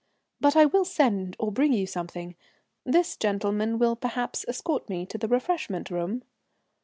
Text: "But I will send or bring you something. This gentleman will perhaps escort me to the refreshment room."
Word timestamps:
"But 0.39 0.55
I 0.55 0.65
will 0.65 0.83
send 0.83 1.35
or 1.37 1.51
bring 1.51 1.73
you 1.73 1.85
something. 1.85 2.33
This 2.83 3.15
gentleman 3.15 3.77
will 3.77 3.95
perhaps 3.95 4.43
escort 4.47 4.89
me 4.89 5.05
to 5.05 5.19
the 5.19 5.27
refreshment 5.27 5.91
room." 5.91 6.23